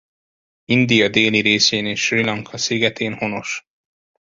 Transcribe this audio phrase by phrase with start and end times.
[0.67, 3.63] India déli részén és Srí Lanka szigetén honos.